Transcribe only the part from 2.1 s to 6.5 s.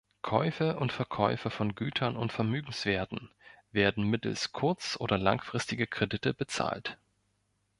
und Vermögenswerten werden mittels kurz- oder langfristiger Kredite